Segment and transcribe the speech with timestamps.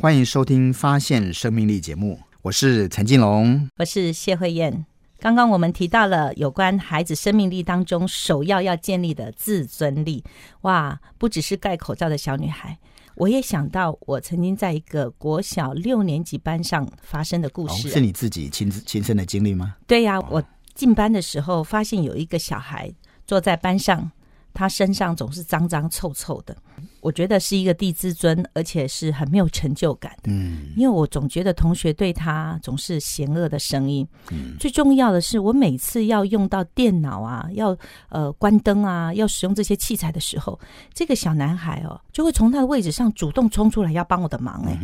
[0.00, 4.84] 欢迎收听《发现生命力》节目，我是陈金龙，我是谢慧燕。
[5.20, 10.24] 刚刚我们提到了有关孩子生命力当中首要要建立的自尊力，
[10.62, 12.76] 哇，不只是戴口罩的小女孩，
[13.14, 19.76] 我也想到我曾经在一个国小六年级班上发生的故事，是你自己亲自亲身的经历吗？
[19.86, 20.42] 对呀，我
[20.74, 22.92] 进班的时候发现有一个小孩
[23.26, 24.10] 坐在班上。
[24.56, 26.56] 他身上总是脏脏臭臭的，
[27.04, 30.32] 我觉得是一个低自尊，而且是很没有成就感的。
[30.32, 34.08] 嗯，因为我总觉得同学对他总是嫌恶的声音。
[34.32, 37.76] 嗯，最重要的是，我每次要用到电脑啊，要
[38.08, 40.58] 呃关灯啊，要使用这些器材的时候，
[40.94, 44.64] 这个小男孩哦，就会从他的位置上主动冲出来要帮我的忙。
[44.66, 44.80] 哎，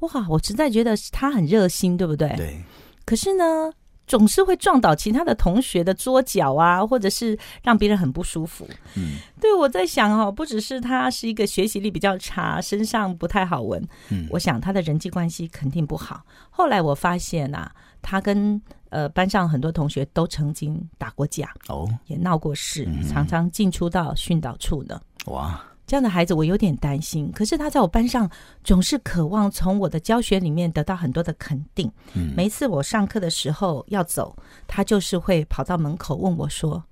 [0.00, 2.28] 哇，我实在觉得他很热心，对不对？
[2.36, 2.62] 对。
[3.06, 3.72] 可是呢？
[4.12, 8.68] 总是会撞倒其他的同学的桌角啊，或者是让别人很不舒服。
[8.94, 13.82] 嗯，对我在想哦，不只是他是一个学习力比较差，身上不太好闻。
[14.10, 16.20] 嗯，我想他的人际关系肯定不好。
[16.50, 17.72] 后来我发现啊，
[18.02, 25.00] 他跟呃班上很多同学都曾经打过架，哦，也闹过事，常常进出到训导处呢。
[25.24, 25.58] 哇！
[25.92, 28.26] 这样的孩子我有点担心，可是他在我班上
[28.64, 31.92] 总是渴望从我的教学里面得到很多的肯定。
[32.14, 34.34] 嗯，每一次我上课的时候要走，
[34.66, 36.82] 他就是会跑到门口问我说：“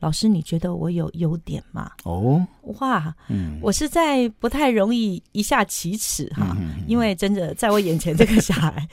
[0.00, 2.46] 老师，你觉得我有优点吗？”哦，
[2.78, 6.54] 哇，嗯，我实在不太容易一下启齿哈，
[6.86, 8.86] 因为真的在我眼前这个小孩。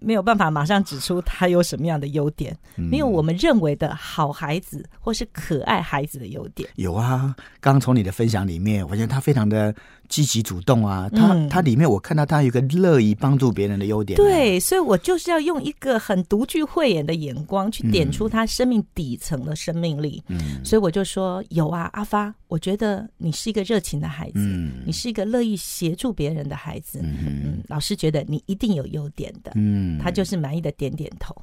[0.00, 6.68] 没有办法马上指出他有什么样的优点，没有我们认为的好孩子或是可爱孩子的优点。
[6.76, 9.74] 有啊，刚从你的分享里面，我觉得他非常的。
[10.10, 14.16] 积极主动啊，他他里面我看到他有一个乐意帮助别人的优点。
[14.16, 20.20] 对，所以我就是要用一个很独具慧眼的眼光去点出他生命底层的生命力。
[20.26, 24.40] 嗯，所以我就说有啊，阿发，我觉得你是一个热情的孩子，
[24.84, 26.98] 你是一个乐意协助别人的孩子。
[27.00, 29.52] 嗯，老师觉得你一定有优点的。
[29.54, 31.34] 嗯，他就是满意的点点头。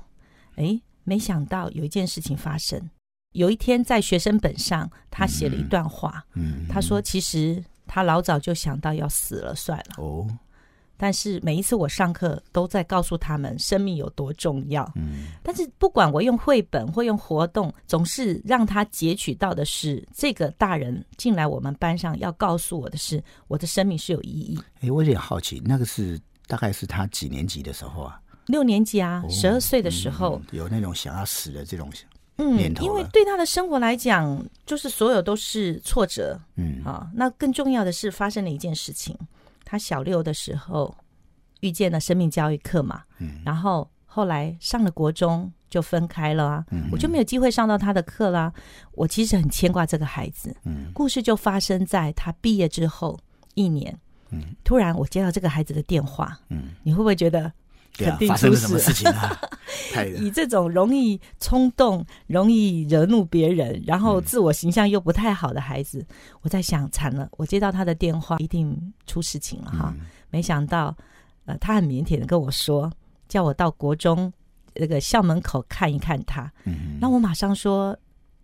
[0.56, 2.80] 哎，没想到有一件事情发生。
[3.34, 6.24] 有一天在学生本上，他写了一段话。
[6.36, 7.64] 嗯，他说其实。
[7.90, 10.28] 他老早就想到要死了算了哦，
[10.98, 14.84] 但是每一次我上课都在告诉他们生命有多重要。
[14.98, 24.60] 嗯，但是不管我用绘本或用活动，总是让他截取到的是这个大人进来我们班上要告诉我的是我的生命是有意义。
[24.82, 28.20] 哎，我有点好奇，那个是大概是他几年级的时候啊？
[28.48, 31.90] 六年级啊，十二岁的时候有那种想要死的这种。
[32.40, 36.40] 嗯，因为对他的生活来讲，就是所有都是挫折。
[36.56, 39.18] 嗯啊，那更重要的是发生了一件事情。
[39.66, 40.96] 他小六的时候
[41.62, 48.54] 遇见了生命教育课嘛，嗯，然后后来上了国中就分开了啊，嗯我就没有机会上到他的课啦。
[48.92, 50.56] 我其实很牵挂这个孩子。
[50.64, 53.20] 嗯，故事就发生在他毕业之后
[53.56, 53.98] 一年。
[54.30, 56.40] 嗯，突然我接到这个孩子的电话。
[56.50, 57.52] 嗯，你会不会觉得？
[57.98, 59.40] 肯定发生了什么事情啊？
[60.20, 66.06] 以这种容易冲动、容易惹怒别人，然后自我形象又不太好的孩子，
[66.42, 69.94] 我在想，惨了，我接到他的电话，一定出事情了哈。
[70.30, 70.96] 没想到，
[71.46, 72.92] 呃，他很腼腆的跟我说，
[73.28, 74.32] 叫我到国中
[74.74, 76.52] 那个校门口看一看他。
[76.66, 77.98] 嗯，那我马上说，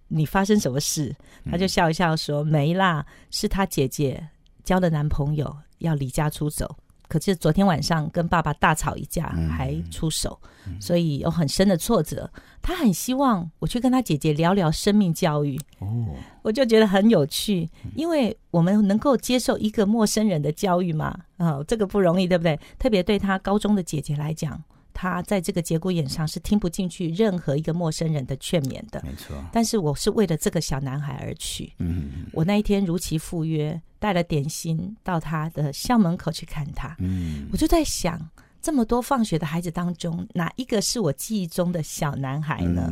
[0.08, 1.16] 你发生什么事？
[1.50, 4.28] 他就笑一笑说，没啦，是他姐姐
[4.64, 6.76] 交了男朋友要离家出走。
[7.14, 10.36] 可是昨天晚上跟爸爸大吵一架，还出手，
[10.80, 12.28] 所以有很深的挫折。
[12.60, 15.56] 他很希望我去跟他姐姐聊聊生命教育。
[15.78, 16.08] 哦，
[16.42, 22.60] 我就觉得很有趣，因为我们能够接受一个陌生人的教育嘛，啊，这个不容易，对不对？
[22.80, 24.60] 特别对他高中的姐姐来讲。
[24.96, 29.36] 他在这个节骨眼上是听不进去任何一个陌生人的劝勉的，没错。
[29.52, 31.74] 但是我是为了这个小男孩而去。
[31.80, 36.94] 嗯，我那一天如期赴约，带了点心到他的校门口去看他。
[37.00, 38.20] 嗯，我就在想，
[38.62, 42.92] 这么多放学的孩子当中，哪一个是我记忆中的小男孩呢？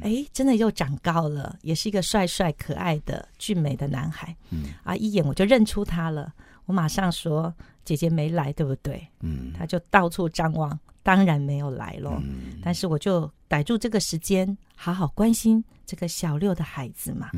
[0.00, 4.34] 哎，真的又长高了，也是一个帅帅可爱的俊美的男孩。
[4.48, 6.32] 嗯，啊，一眼我就认出他了。
[6.64, 10.78] 我马上说：“姐姐没来，对不对？”嗯，他就到处张望。
[11.02, 12.20] 当然没有来咯，
[12.62, 17.30] 但是我就逮住这个时间，好好关心这个小六的孩子嘛。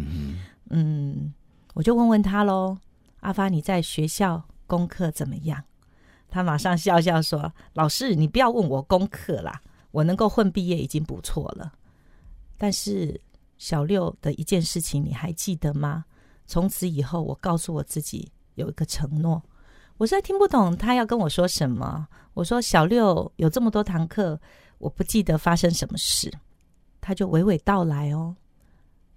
[0.70, 1.34] 嗯，
[1.74, 2.78] 我就问问他喽，
[3.20, 5.62] 阿发你在学校功课怎么样？
[6.28, 11.72] 他马上笑笑说：“老师，你不要问我功课啦，我能够混毕业已经不错了。
[12.56, 13.20] 但是
[13.56, 16.04] 小六的一件事情你还记得吗？
[16.46, 19.42] 从此以后，我告诉我自己有一个承诺。”
[19.96, 22.06] 我实在听不懂他要跟我说什么。
[22.34, 24.40] 我说小六有这么多堂课，
[24.78, 26.32] 我不记得发生什么事。
[27.00, 28.36] 他就娓娓道来哦，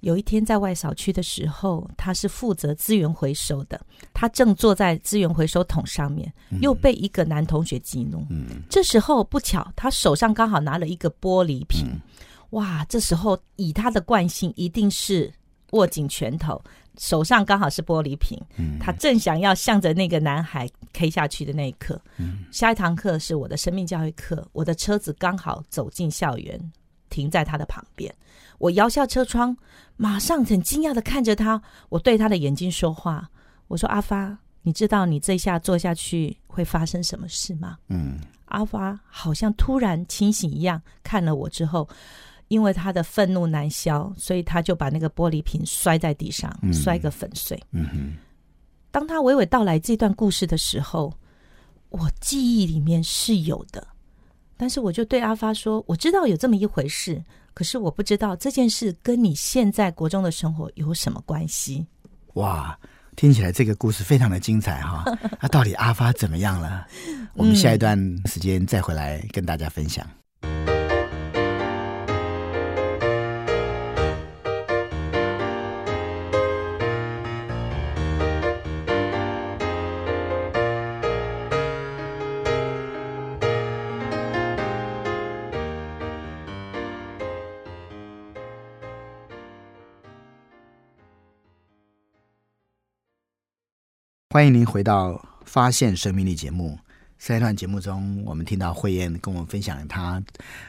[0.01, 3.79] 有一天在外扫区的时候，他是负责资源回收的，
[4.13, 8.25] 他正坐在资源回收桶上面，又被一个男同学激怒。
[8.29, 11.87] 嗯，这时候不巧，他手上刚好拿了一个玻璃瓶。
[12.51, 15.31] 哇，这时候以他的惯性，一定是
[15.71, 16.61] 握紧拳头，
[16.97, 18.37] 手上刚好是玻璃瓶。
[18.57, 26.59] 嗯，他正想要向着那个男孩 K 下去的那一刻，嗯，下一堂课是我的生命教育课，我的车子刚好走进校园，
[27.11, 28.11] 停在他的旁边。
[28.57, 29.55] 我摇下车窗，
[29.97, 31.61] 马上很惊讶的看着他。
[31.89, 33.29] 我对他的眼睛说话，
[33.67, 41.87] 我说：“阿发，你知道你这下坐下去会发生什么事吗？”嗯，阿发好像突然清醒一样，看了我之后，
[42.49, 47.59] 因为他的愤怒难消，所以他就把那个玻璃瓶摔在地上，摔个粉碎。
[47.71, 48.13] 嗯哼，
[48.91, 51.11] 当他娓娓道来这段故事的时候，
[51.89, 53.87] 我记忆里面是有的，
[54.61, 57.19] 但是我就对阿发说：“我知道有这么一回事。”
[57.51, 61.83] 可是我不知道这件事跟你现在国中的生活有什么关系？
[62.35, 62.77] 哇，
[63.15, 65.03] 听起来这个故事非常的精彩哈！
[65.41, 66.85] 那到底阿发怎么样了？
[67.33, 67.97] 我们下一段
[68.27, 70.07] 时间再回来跟大家分享。
[94.31, 95.09] 欢迎您回到
[95.43, 96.79] 《发现生命力》节目。
[97.19, 100.23] 上一段节目中，我们听到慧燕跟我们分享她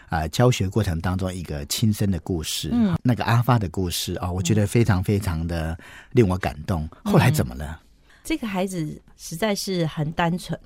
[0.08, 5.78] 啊教学过程当中一个亲身的故事，嗯，那个阿发的故事啊，我觉得非常非常的
[6.10, 6.88] 令我感动。
[7.04, 7.80] 后来怎么了？
[8.24, 10.58] 这个孩子实在是很单纯。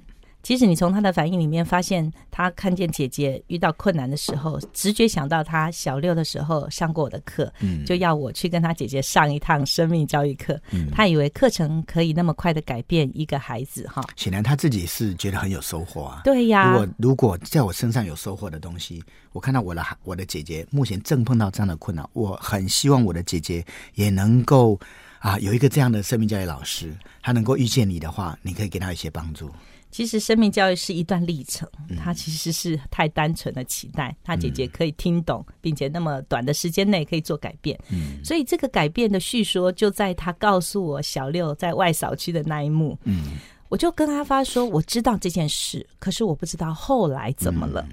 [0.46, 7.52] 其实你从他的反应里面发现，他看见姐姐遇到困难的时候，直觉想到他小六的时候上过我的课，
[7.84, 10.56] 就要我去跟他姐姐上一趟生命教育课。
[10.92, 14.00] 他以为课程可以那么快的改变一个孩子哈。
[14.14, 16.20] 显然他自己是觉得很有收获啊。
[16.22, 16.70] 对呀。
[16.70, 19.02] 如果如果在我身上有收获的东西，
[19.32, 23.64] 我看到我的我的姐姐目前正碰到这样的困难，我很希望我的姐姐
[23.94, 24.78] 也能够
[25.18, 29.50] 啊有一个这样的生命教育老师，他能够遇见你的话，你可以给他一些帮助。
[29.96, 31.66] 其实生命教育是一段历程，
[31.96, 37.80] 他其实是太单纯的期待他姐姐可以听懂，并且那么短的时间内可以做改变。
[37.88, 42.98] 嗯，所以这个改变的叙说就在他告诉我小六在外扫区的那一幕。
[43.04, 43.38] 嗯，
[43.70, 47.88] 我就跟阿发说，我知道这件事，可是我不知道后来怎么了。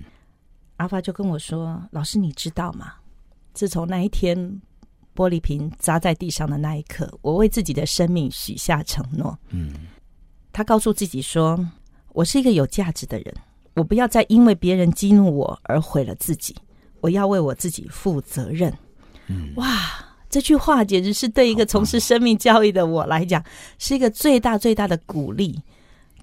[0.76, 2.96] 阿发就跟我说：“老师，你知道吗？
[3.54, 4.38] 自从那一天
[5.16, 9.74] 玻璃瓶砸在地上的那一刻，我为自己的生命许下承诺。”嗯，
[10.52, 11.58] 他告诉自己说。
[12.14, 13.34] 我是一个有价值的人，
[13.76, 16.56] 我不要再因为别人激怒我而毁了自己。
[17.02, 18.74] 我要为我自己负责任。
[19.28, 19.68] 嗯，哇，
[20.30, 23.44] 这句话简直是对一个从事生命教育的我来讲，
[23.78, 25.60] 是一个最大最大的鼓励。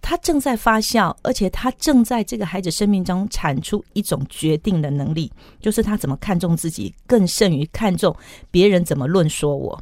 [0.01, 8.17] 他正在发酵，而且他正在这个孩子生命中产出一种决定的能力，就是他怎么看重自己，更胜于看重
[8.51, 9.79] 别人怎么论说我。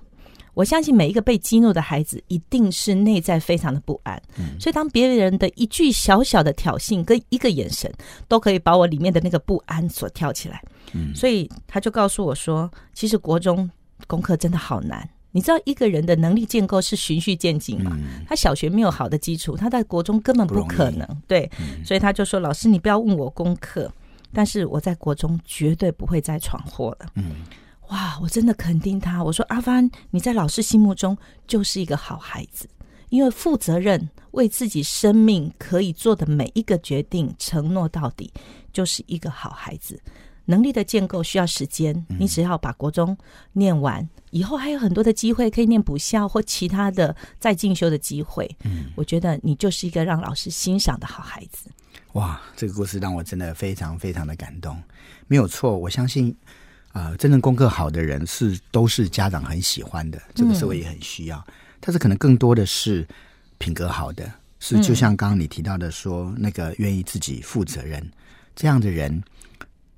[0.59, 4.21] 我相信每一个被激怒的孩子，一定是内在非常的不安。
[4.59, 7.89] 所以，当别人的一句小小的挑衅跟一个眼神，
[8.27, 10.61] 都可以把我里面的那个不安所跳起来。
[11.15, 13.71] 所以，他就告诉我说：“其实国中
[14.09, 15.09] 功课真的好难。
[15.31, 17.97] 你知道，一个人的能力建构是循序渐进嘛？
[18.27, 21.07] 他小学没有好的基础，他在国中根本不可能。
[21.29, 21.49] 对，
[21.85, 23.89] 所以他就说：‘老师，你不要问我功课，
[24.33, 27.37] 但是我在国中绝对不会再闯祸了。’嗯。”
[27.89, 28.19] 哇！
[28.21, 29.23] 我真的肯定他。
[29.23, 31.17] 我说阿帆，你在老师心目中
[31.47, 32.69] 就是一个好孩子，
[33.11, 38.33] 因为负责任，为自己生命可以做的每一个决定承诺到底，
[38.73, 40.01] 就是一个好孩子。
[40.45, 43.17] 能力的建构需要时间，你只要把国中
[43.53, 48.51] 念完，以后还有很多的机会可以念补校或其他的再进修的机会。
[48.65, 51.71] 嗯，我觉得你就是一个让老师欣赏的好孩子。
[52.15, 54.77] 哇，这个故事让我真的非常非常的感动。
[55.27, 56.35] 没有错，我相信。
[56.93, 61.47] 啊，真正功课好的人是都是家长很喜欢的，这个社会也很需要。
[61.79, 63.07] 但是可能更多的是
[63.59, 64.29] 品格好的，
[64.59, 68.05] 是就像刚刚你提到的说，那个愿意自己负责任
[68.57, 69.23] 这样的人，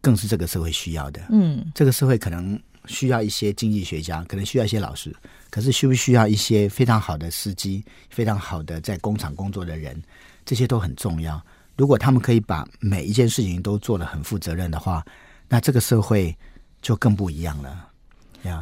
[0.02, 1.22] 更是这个社会需要的。
[1.30, 5.14] 嗯，这个社会可能需要一些经济学家，可能需要一些老师，
[5.48, 9.98] 可是需不需要一些非常好的司机，非常好的在工厂工作的人，
[10.44, 11.40] 这些都很重要。
[11.78, 15.02] 如果他们可以把每一件事情都做得很负责任的话，
[15.48, 16.36] 那这个社会。
[16.80, 17.88] 就更不一样了，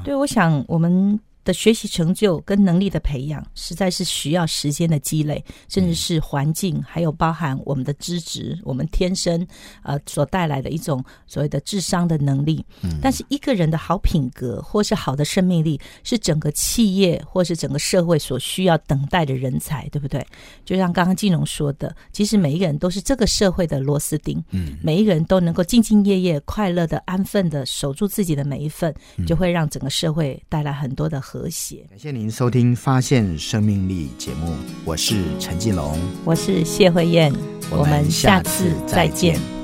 [0.04, 9.46] 对，我想我们的学习成就跟能力的培养，实在是需要时间的积累，甚至是环境，还有包含我们的资质，我们天生
[9.82, 12.62] 呃所带来的一种所谓的智商的能力。
[12.82, 20.22] 嗯，但是一个人的好品格或是好的生命力，是整个企业或是整个社会所需要等待的人才，对不对？
[20.66, 24.44] 就像刚刚金融说的，其实每一个人都是这个社会的螺丝钉。
[24.50, 28.94] 嗯，每一个人都能够兢兢业业、快乐的、安分的守住自己的每一份，
[29.26, 31.84] 就会让整个社会带来很多的和谐。
[31.88, 34.52] 感谢您收听《发现生命力》节目，
[34.84, 37.32] 我是陈继龙，我是谢慧燕，
[37.70, 39.57] 我们下次再见。